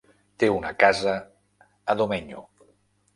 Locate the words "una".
0.53-0.69